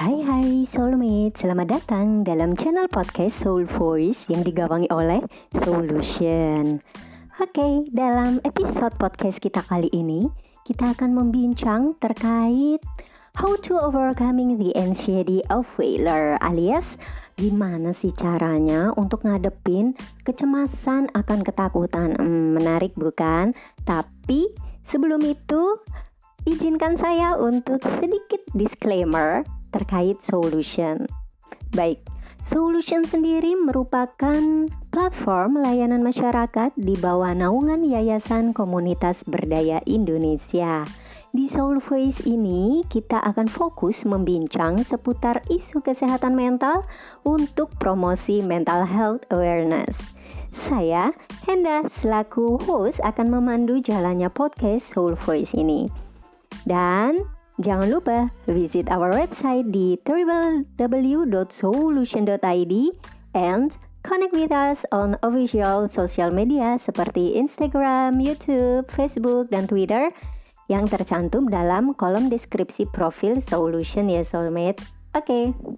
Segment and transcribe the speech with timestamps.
[0.00, 5.20] Hai hai Soulmate, selamat datang dalam channel podcast Soul Voice yang digawangi oleh
[5.60, 6.80] Solution.
[7.36, 10.24] Oke, dalam episode podcast kita kali ini,
[10.64, 12.80] kita akan membincang terkait
[13.36, 16.88] how to overcoming the anxiety of failure alias
[17.36, 19.92] gimana sih caranya untuk ngadepin
[20.24, 22.16] kecemasan akan ketakutan.
[22.16, 23.52] Hmm, menarik bukan?
[23.84, 24.48] Tapi
[24.88, 25.76] sebelum itu,
[26.48, 31.06] izinkan saya untuk sedikit disclaimer terkait solution.
[31.72, 32.02] Baik,
[32.50, 40.82] Solution sendiri merupakan platform layanan masyarakat di bawah naungan Yayasan Komunitas Berdaya Indonesia.
[41.30, 46.82] Di Soul Voice ini, kita akan fokus membincang seputar isu kesehatan mental
[47.22, 49.94] untuk promosi mental health awareness.
[50.66, 51.14] Saya,
[51.46, 55.86] Henda, selaku host akan memandu jalannya podcast Soul Voice ini.
[56.66, 57.22] Dan
[57.60, 62.74] Jangan lupa visit our website di www.solution.id
[63.36, 63.68] and
[64.00, 70.08] connect with us on official social media seperti Instagram, YouTube, Facebook, dan Twitter
[70.72, 74.80] yang tercantum dalam kolom deskripsi profil Solution ya Soulmate.
[75.12, 75.52] Oke.
[75.52, 75.76] Okay.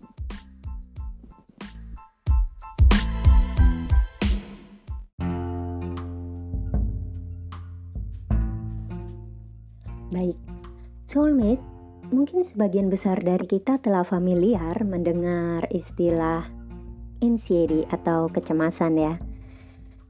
[10.14, 10.39] Baik,
[11.11, 11.71] Soulmate
[12.12, 16.44] Mungkin sebagian besar dari kita telah familiar mendengar istilah
[17.24, 19.16] anxiety atau kecemasan ya.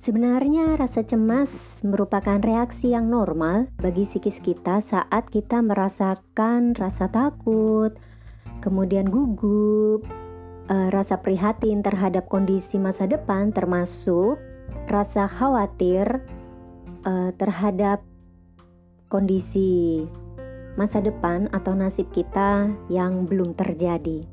[0.03, 1.47] Sebenarnya rasa cemas
[1.87, 7.95] merupakan reaksi yang normal bagi psikis kita saat kita merasakan rasa takut,
[8.67, 10.03] kemudian gugup,
[10.67, 14.43] uh, rasa prihatin terhadap kondisi masa depan termasuk
[14.91, 16.19] rasa khawatir
[17.07, 18.03] uh, terhadap
[19.07, 20.03] kondisi
[20.75, 24.25] masa depan atau nasib kita yang belum terjadi.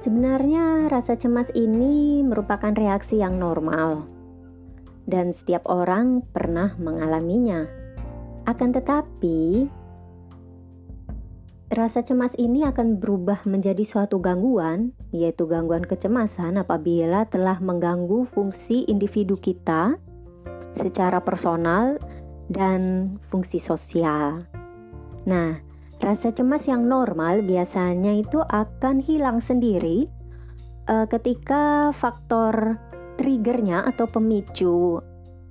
[0.00, 4.08] Sebenarnya rasa cemas ini merupakan reaksi yang normal
[5.10, 7.66] dan setiap orang pernah mengalaminya.
[8.48, 9.68] Akan tetapi,
[11.74, 18.88] rasa cemas ini akan berubah menjadi suatu gangguan, yaitu gangguan kecemasan apabila telah mengganggu fungsi
[18.88, 19.98] individu kita
[20.78, 21.98] secara personal
[22.48, 24.59] dan fungsi sosial.
[25.28, 25.60] Nah,
[26.00, 30.08] rasa cemas yang normal biasanya itu akan hilang sendiri
[30.88, 32.80] uh, ketika faktor
[33.20, 34.96] triggernya atau pemicu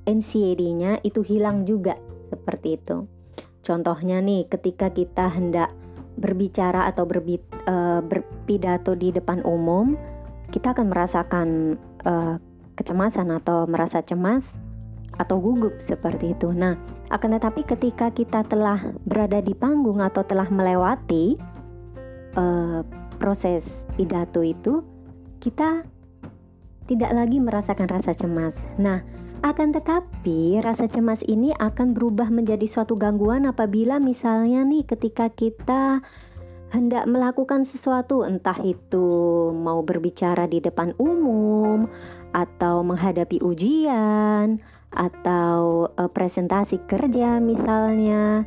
[0.10, 1.94] anxiety-nya itu hilang juga
[2.34, 3.06] seperti itu.
[3.62, 5.70] Contohnya nih, ketika kita hendak
[6.18, 7.38] berbicara atau berbi,
[7.70, 9.94] uh, berpidato di depan umum,
[10.50, 11.78] kita akan merasakan
[12.10, 12.42] uh,
[12.74, 14.42] kecemasan atau merasa cemas
[15.20, 16.50] atau gugup seperti itu.
[16.56, 16.80] Nah,
[17.12, 21.36] akan tetapi ketika kita telah berada di panggung atau telah melewati
[22.40, 22.82] uh,
[23.20, 23.62] proses
[24.00, 24.82] pidato itu,
[25.44, 25.84] kita
[26.88, 28.56] tidak lagi merasakan rasa cemas.
[28.80, 29.04] Nah,
[29.40, 36.04] akan tetapi rasa cemas ini akan berubah menjadi suatu gangguan apabila misalnya nih ketika kita
[36.70, 39.10] hendak melakukan sesuatu entah itu
[39.56, 41.90] mau berbicara di depan umum
[42.36, 44.62] atau menghadapi ujian
[44.94, 48.46] atau uh, presentasi kerja misalnya.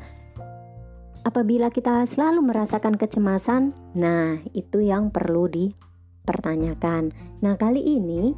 [1.22, 7.14] Apabila kita selalu merasakan kecemasan, nah itu yang perlu dipertanyakan.
[7.46, 8.34] Nah, kali ini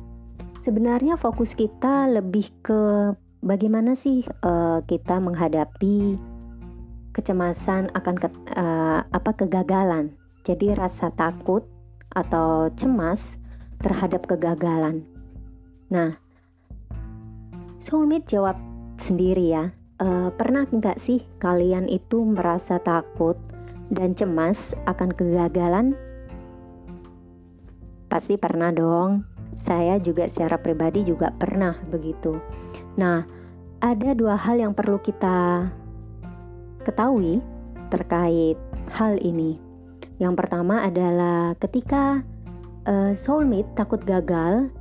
[0.68, 6.20] sebenarnya fokus kita lebih ke bagaimana sih uh, kita menghadapi
[7.16, 10.12] kecemasan akan ke, uh, apa kegagalan.
[10.44, 11.64] Jadi rasa takut
[12.12, 13.20] atau cemas
[13.80, 15.08] terhadap kegagalan.
[15.88, 16.20] Nah,
[17.84, 18.56] Soulmate jawab
[19.04, 19.68] sendiri ya.
[20.00, 23.36] E, pernah nggak sih kalian itu merasa takut
[23.92, 24.56] dan cemas
[24.88, 25.92] akan kegagalan?
[28.08, 29.28] Pasti pernah dong.
[29.68, 32.40] Saya juga secara pribadi juga pernah begitu.
[32.96, 33.20] Nah,
[33.84, 35.68] ada dua hal yang perlu kita
[36.88, 37.44] ketahui
[37.92, 38.56] terkait
[38.96, 39.60] hal ini.
[40.16, 42.24] Yang pertama adalah ketika
[42.88, 44.72] uh, soulmate takut gagal,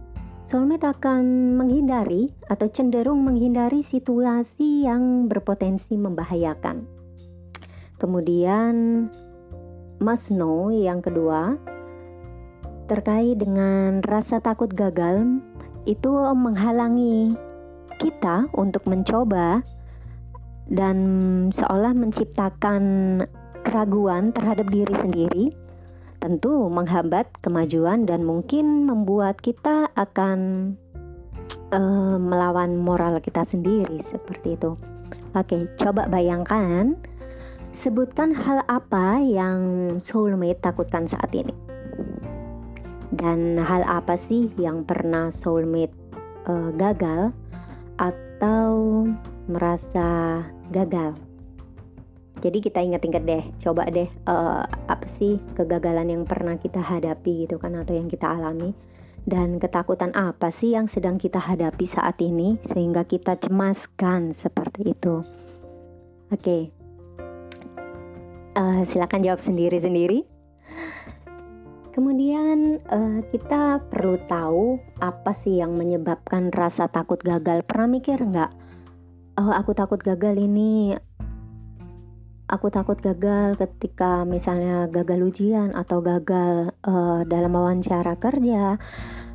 [0.48, 6.84] soulmate akan menghindari atau cenderung menghindari situasi yang berpotensi membahayakan.
[7.98, 9.08] Kemudian
[10.04, 11.56] must know yang kedua
[12.92, 15.40] terkait dengan rasa takut gagal
[15.88, 17.32] itu menghalangi
[18.04, 19.64] kita untuk mencoba
[20.68, 20.98] dan
[21.56, 22.84] seolah menciptakan
[23.64, 25.46] keraguan terhadap diri sendiri
[26.24, 30.72] tentu menghambat kemajuan dan mungkin membuat kita akan
[31.76, 34.80] uh, melawan moral kita sendiri seperti itu.
[35.36, 36.96] Oke, coba bayangkan
[37.82, 39.60] Sebutkan hal apa yang
[40.00, 41.52] soulmate takutkan saat ini.
[43.12, 45.94] Dan hal apa sih yang pernah soulmate
[46.46, 47.34] uh, gagal
[47.98, 49.04] atau
[49.50, 51.18] merasa gagal?
[52.44, 57.56] Jadi kita ingat-ingat deh, coba deh uh, apa sih kegagalan yang pernah kita hadapi gitu
[57.56, 58.76] kan atau yang kita alami
[59.24, 65.24] dan ketakutan apa sih yang sedang kita hadapi saat ini sehingga kita cemaskan seperti itu.
[66.28, 66.62] Oke, okay.
[68.60, 70.28] uh, eh, silakan jawab sendiri-sendiri.
[71.94, 77.62] Kemudian uh, kita perlu tahu apa sih yang menyebabkan rasa takut gagal.
[77.70, 78.52] Pernah mikir nggak?
[79.38, 80.98] Oh, aku takut gagal ini
[82.54, 88.78] aku takut gagal ketika misalnya gagal ujian atau gagal uh, dalam wawancara kerja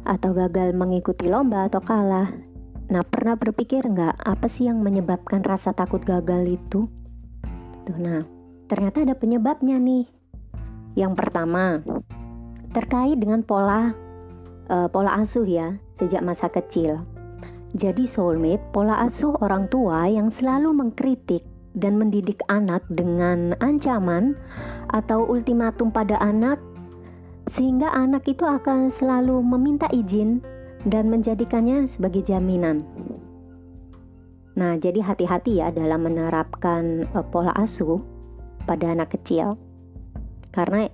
[0.06, 2.30] atau gagal mengikuti lomba atau kalah.
[2.88, 6.86] Nah, pernah berpikir nggak apa sih yang menyebabkan rasa takut gagal itu?
[7.84, 8.22] Tuh, nah,
[8.70, 10.06] ternyata ada penyebabnya nih.
[10.94, 11.82] Yang pertama,
[12.70, 13.92] terkait dengan pola
[14.70, 17.02] uh, pola asuh ya sejak masa kecil.
[17.76, 21.44] Jadi soulmate, pola asuh orang tua yang selalu mengkritik
[21.78, 24.34] dan mendidik anak dengan ancaman
[24.90, 26.58] atau ultimatum pada anak,
[27.54, 30.44] sehingga anak itu akan selalu meminta izin
[30.86, 32.84] dan menjadikannya sebagai jaminan.
[34.58, 38.02] Nah, jadi hati-hati ya dalam menerapkan uh, pola asuh
[38.66, 39.54] pada anak kecil,
[40.50, 40.90] karena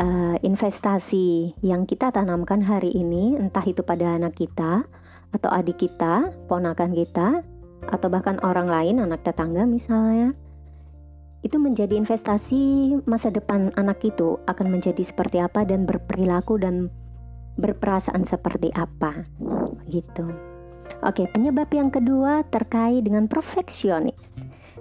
[0.00, 4.88] uh, investasi yang kita tanamkan hari ini, entah itu pada anak kita
[5.36, 7.44] atau adik kita, ponakan kita,
[7.86, 10.34] atau bahkan orang lain, anak tetangga misalnya,
[11.46, 16.90] itu menjadi investasi masa depan anak itu akan menjadi seperti apa dan berperilaku dan
[17.58, 19.22] berperasaan seperti apa
[19.86, 20.26] gitu.
[21.06, 24.18] Oke, penyebab yang kedua terkait dengan perfeksionis.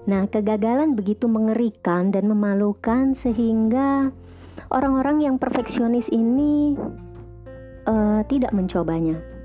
[0.09, 4.09] Nah, kegagalan begitu mengerikan dan memalukan sehingga
[4.73, 6.73] orang-orang yang perfeksionis ini
[7.85, 9.36] uh, tidak mencobanya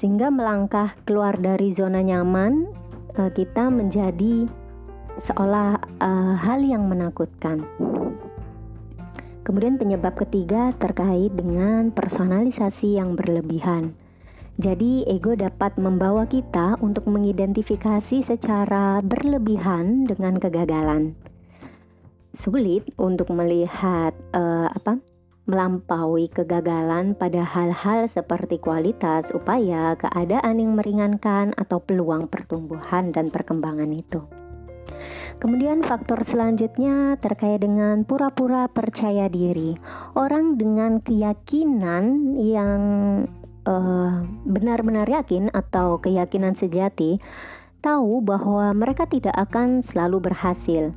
[0.00, 2.72] sehingga melangkah keluar dari zona nyaman
[3.20, 4.48] uh, kita menjadi
[5.28, 7.60] seolah uh, hal yang menakutkan.
[9.44, 13.92] Kemudian penyebab ketiga terkait dengan personalisasi yang berlebihan.
[14.60, 21.16] Jadi ego dapat membawa kita untuk mengidentifikasi secara berlebihan dengan kegagalan.
[22.36, 24.99] Sulit untuk melihat uh, apa
[25.50, 33.90] melampaui kegagalan pada hal-hal seperti kualitas, upaya, keadaan yang meringankan, atau peluang pertumbuhan dan perkembangan
[33.90, 34.22] itu.
[35.42, 39.74] Kemudian faktor selanjutnya terkait dengan pura-pura percaya diri.
[40.14, 42.82] Orang dengan keyakinan yang
[43.60, 47.20] benar benar-benar yakin atau keyakinan sejati
[47.84, 50.90] tahu bahwa mereka tidak akan selalu berhasil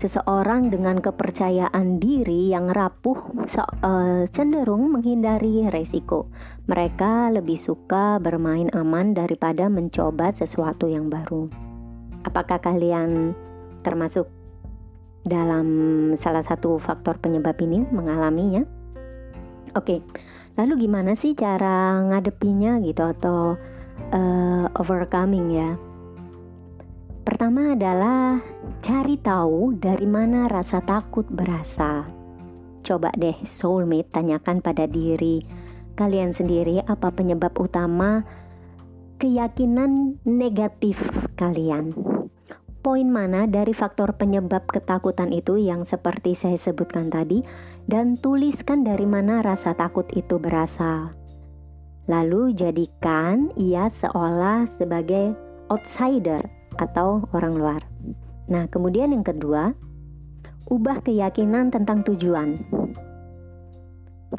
[0.00, 3.20] Seseorang dengan kepercayaan diri yang rapuh
[3.52, 6.24] so, uh, cenderung menghindari resiko.
[6.72, 11.52] Mereka lebih suka bermain aman daripada mencoba sesuatu yang baru.
[12.24, 13.36] Apakah kalian
[13.84, 14.24] termasuk
[15.28, 15.68] dalam
[16.24, 18.64] salah satu faktor penyebab ini mengalaminya?
[19.76, 20.00] Oke,
[20.56, 23.60] lalu gimana sih cara ngadepinya gitu atau
[24.16, 25.76] uh, overcoming ya?
[27.30, 28.42] Pertama adalah
[28.82, 32.10] cari tahu dari mana rasa takut berasal.
[32.82, 35.46] Coba deh soulmate tanyakan pada diri
[35.94, 38.26] kalian sendiri apa penyebab utama
[39.22, 40.98] keyakinan negatif
[41.38, 41.94] kalian.
[42.82, 47.46] Poin mana dari faktor penyebab ketakutan itu yang seperti saya sebutkan tadi
[47.86, 51.14] dan tuliskan dari mana rasa takut itu berasal.
[52.10, 55.38] Lalu jadikan ia seolah sebagai
[55.70, 57.82] outsider atau orang luar.
[58.48, 59.76] Nah, kemudian yang kedua,
[60.72, 62.56] ubah keyakinan tentang tujuan.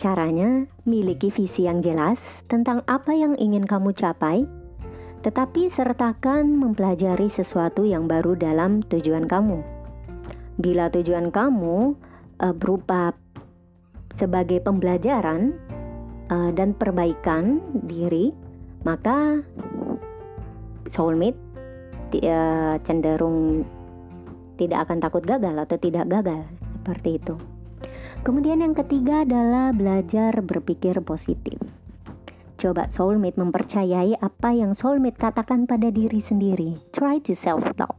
[0.01, 2.17] Caranya, miliki visi yang jelas
[2.49, 4.47] tentang apa yang ingin kamu capai,
[5.21, 9.61] tetapi sertakan mempelajari sesuatu yang baru dalam tujuan kamu.
[10.57, 11.93] Bila tujuan kamu
[12.39, 13.13] uh, berupa
[14.15, 15.55] sebagai pembelajaran
[16.31, 18.31] uh, dan perbaikan diri,
[18.87, 19.43] maka
[20.87, 21.50] soulmate
[22.19, 23.63] uh, cenderung
[24.59, 26.43] tidak akan takut gagal atau tidak gagal
[26.83, 27.35] seperti itu.
[28.21, 31.57] Kemudian yang ketiga adalah belajar berpikir positif.
[32.61, 36.77] Coba soulmate mempercayai apa yang soulmate katakan pada diri sendiri.
[36.93, 37.97] Try to self-talk.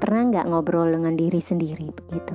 [0.00, 2.32] Pernah nggak ngobrol dengan diri sendiri begitu?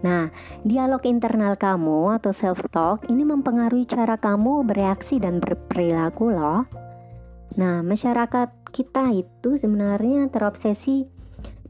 [0.00, 0.32] Nah,
[0.66, 6.64] dialog internal kamu atau self-talk ini mempengaruhi cara kamu bereaksi dan berperilaku loh.
[7.54, 11.06] Nah, masyarakat kita itu sebenarnya terobsesi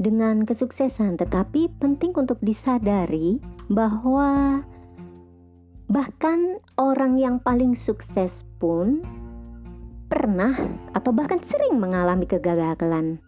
[0.00, 3.37] dengan kesuksesan, tetapi penting untuk disadari
[3.69, 4.61] bahwa
[5.92, 9.04] bahkan orang yang paling sukses pun
[10.09, 10.57] pernah
[10.97, 13.21] atau bahkan sering mengalami kegagalan.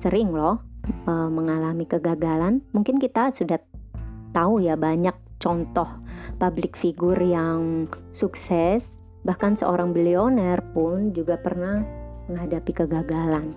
[0.00, 0.64] Sering loh
[1.04, 2.64] e, mengalami kegagalan.
[2.72, 3.60] Mungkin kita sudah
[4.32, 5.86] tahu ya banyak contoh
[6.40, 8.80] public figure yang sukses,
[9.24, 11.84] bahkan seorang bilioner pun juga pernah
[12.30, 13.52] menghadapi kegagalan.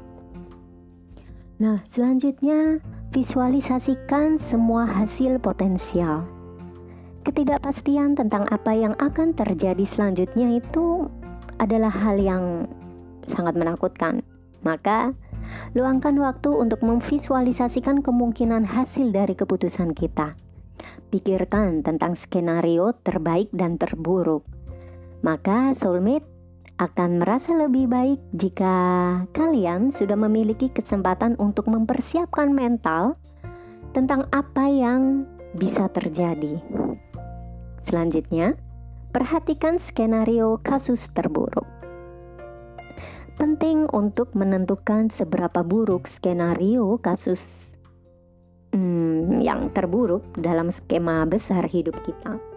[1.62, 2.82] Nah, selanjutnya
[3.14, 6.26] visualisasikan semua hasil potensial.
[7.24, 11.08] Ketidakpastian tentang apa yang akan terjadi selanjutnya itu
[11.62, 12.68] adalah hal yang
[13.32, 14.26] sangat menakutkan.
[14.68, 15.16] Maka,
[15.72, 20.36] luangkan waktu untuk memvisualisasikan kemungkinan hasil dari keputusan kita.
[21.14, 24.44] Pikirkan tentang skenario terbaik dan terburuk.
[25.24, 26.28] Maka, soulmate
[26.84, 28.76] akan merasa lebih baik jika
[29.32, 33.16] kalian sudah memiliki kesempatan untuk mempersiapkan mental
[33.96, 35.24] tentang apa yang
[35.56, 36.60] bisa terjadi.
[37.88, 38.60] Selanjutnya,
[39.16, 41.66] perhatikan skenario kasus terburuk.
[43.40, 47.40] Penting untuk menentukan seberapa buruk skenario kasus
[48.76, 52.53] hmm, yang terburuk dalam skema besar hidup kita.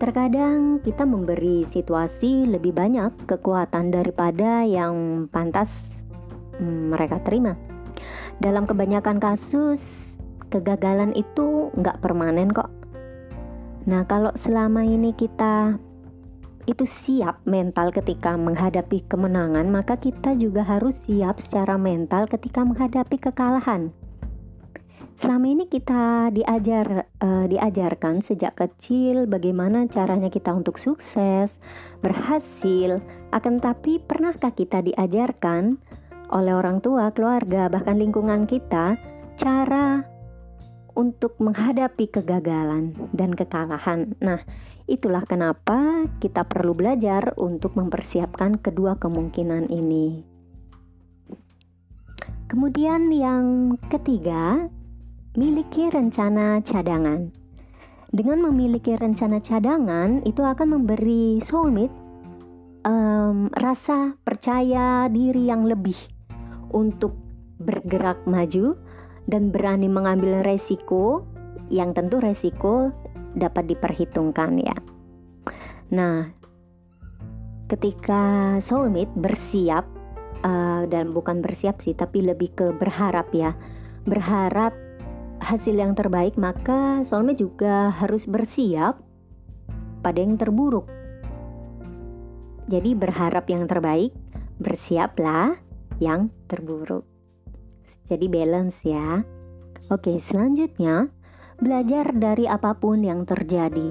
[0.00, 5.68] Terkadang kita memberi situasi lebih banyak kekuatan daripada yang pantas
[6.56, 7.52] hmm, mereka terima.
[8.40, 9.84] Dalam kebanyakan kasus,
[10.48, 12.72] kegagalan itu nggak permanen kok.
[13.84, 15.76] Nah, kalau selama ini kita
[16.64, 23.20] itu siap mental ketika menghadapi kemenangan, maka kita juga harus siap secara mental ketika menghadapi
[23.20, 23.92] kekalahan.
[25.20, 31.52] Selama ini kita diajar uh, diajarkan sejak kecil bagaimana caranya kita untuk sukses,
[32.00, 33.04] berhasil.
[33.28, 35.76] Akan tapi pernahkah kita diajarkan
[36.32, 38.96] oleh orang tua, keluarga, bahkan lingkungan kita
[39.36, 40.08] cara
[40.96, 44.16] untuk menghadapi kegagalan dan kekalahan.
[44.24, 44.40] Nah,
[44.88, 50.24] itulah kenapa kita perlu belajar untuk mempersiapkan kedua kemungkinan ini.
[52.50, 54.66] Kemudian yang ketiga,
[55.40, 57.32] miliki rencana cadangan.
[58.12, 61.96] Dengan memiliki rencana cadangan, itu akan memberi soulmate
[62.84, 65.96] um, rasa percaya diri yang lebih
[66.76, 67.16] untuk
[67.56, 68.76] bergerak maju
[69.32, 71.24] dan berani mengambil resiko
[71.72, 72.92] yang tentu resiko
[73.32, 74.76] dapat diperhitungkan ya.
[75.96, 76.28] Nah,
[77.72, 79.88] ketika soulmate bersiap
[80.44, 83.56] uh, dan bukan bersiap sih, tapi lebih ke berharap ya,
[84.04, 84.89] berharap
[85.50, 89.02] hasil yang terbaik, maka soulmate juga harus bersiap
[89.98, 90.86] pada yang terburuk.
[92.70, 94.14] Jadi berharap yang terbaik,
[94.62, 95.58] bersiaplah
[95.98, 97.02] yang terburuk.
[98.06, 99.26] Jadi balance ya.
[99.90, 101.10] Oke, selanjutnya
[101.58, 103.90] belajar dari apa pun yang terjadi.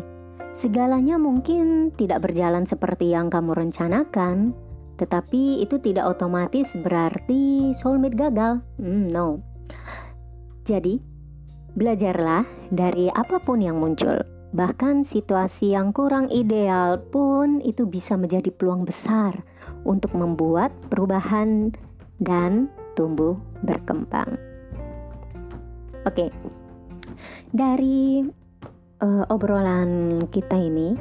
[0.64, 4.56] Segalanya mungkin tidak berjalan seperti yang kamu rencanakan,
[4.96, 8.64] tetapi itu tidak otomatis berarti soulmate gagal.
[8.80, 9.44] Hmm, no.
[10.68, 11.19] Jadi,
[11.78, 14.26] Belajarlah dari apa pun yang muncul.
[14.50, 19.46] Bahkan situasi yang kurang ideal pun itu bisa menjadi peluang besar
[19.86, 21.70] untuk membuat perubahan
[22.18, 22.66] dan
[22.98, 24.42] tumbuh berkembang.
[26.10, 26.34] Oke,
[27.54, 28.26] dari
[29.06, 30.98] uh, obrolan kita ini,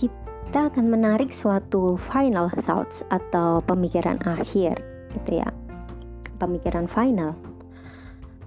[0.00, 4.80] kita akan menarik suatu final thoughts atau pemikiran akhir,
[5.20, 5.48] gitu ya,
[6.40, 7.36] pemikiran final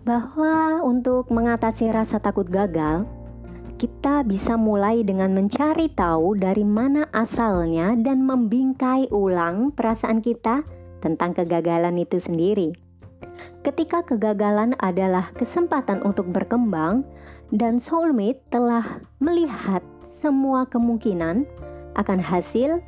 [0.04, 3.08] bahwa untuk mengatasi rasa takut gagal,
[3.80, 10.64] kita bisa mulai dengan mencari tahu dari mana asalnya dan membingkai ulang perasaan kita
[11.04, 12.76] tentang kegagalan itu sendiri.
[13.64, 17.08] Ketika kegagalan adalah kesempatan untuk berkembang,
[17.54, 19.86] dan soulmate telah melihat
[20.26, 21.46] semua kemungkinan
[21.94, 22.82] akan hasil,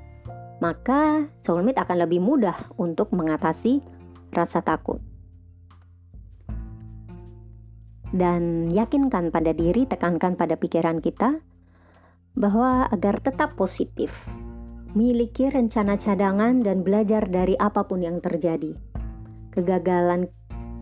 [0.58, 3.86] maka soulmate akan lebih mudah untuk mengatasi
[4.34, 4.98] rasa takut
[8.14, 11.42] dan yakinkan pada diri, tekankan pada pikiran kita
[12.36, 14.12] bahwa agar tetap positif,
[14.94, 18.76] miliki rencana cadangan dan belajar dari apa pun yang terjadi.
[19.56, 20.28] Kegagalan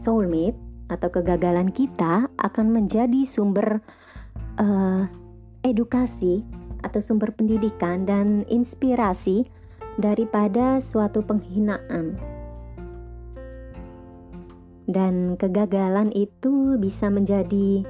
[0.02, 0.58] soulmate
[0.90, 3.80] atau kegagalan kita akan menjadi sumber
[4.58, 5.06] uh,
[5.64, 6.44] edukasi
[6.84, 9.48] atau sumber pendidikan dan inspirasi
[10.02, 12.33] daripada suatu penghinaan
[14.88, 17.84] dan kegagalan itu bisa menjadi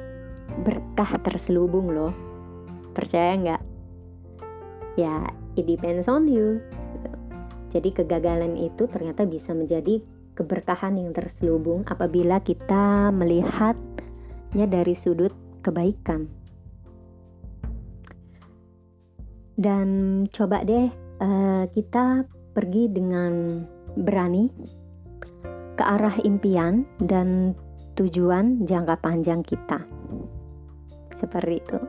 [0.62, 2.14] berkah terselubung loh.
[2.94, 3.62] Percaya nggak?
[5.00, 5.26] Ya,
[5.58, 6.62] it depends on you.
[7.74, 9.98] Jadi kegagalan itu ternyata bisa menjadi
[10.38, 15.34] keberkahan yang terselubung apabila kita melihatnya dari sudut
[15.66, 16.30] kebaikan.
[19.58, 19.88] Dan
[20.30, 20.90] coba deh
[21.22, 23.66] uh, kita pergi dengan
[23.98, 24.50] berani
[25.74, 27.58] ke arah impian dan
[27.98, 29.82] tujuan jangka panjang kita.
[31.18, 31.80] Seperti itu.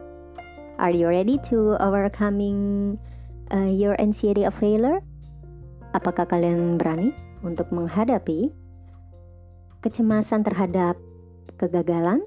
[0.76, 2.94] Are you ready to overcoming
[3.54, 5.00] uh, your anxiety of failure?
[5.94, 7.14] Apakah kalian berani
[7.46, 8.50] untuk menghadapi
[9.86, 10.98] kecemasan terhadap
[11.62, 12.26] kegagalan?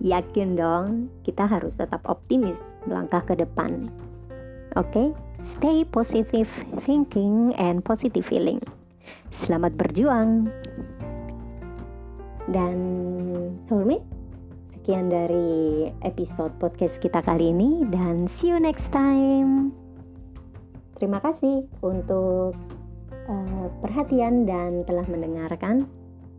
[0.00, 2.56] Yakin dong, kita harus tetap optimis
[2.88, 3.88] melangkah ke depan.
[4.74, 5.08] Oke, okay?
[5.56, 6.50] stay positive
[6.82, 8.60] thinking and positive feeling.
[9.44, 10.48] Selamat berjuang.
[12.48, 12.76] Dan
[13.66, 14.04] soulmate,
[14.76, 19.72] sekian dari episode podcast kita kali ini dan see you next time.
[21.00, 22.52] Terima kasih untuk
[23.28, 25.88] uh, perhatian dan telah mendengarkan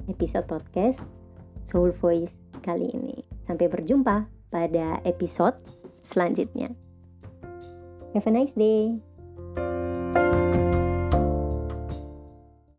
[0.07, 1.01] episode podcast
[1.65, 3.25] Soul Voice kali ini.
[3.49, 5.57] Sampai berjumpa pada episode
[6.13, 6.69] selanjutnya.
[8.13, 9.14] Have a nice day.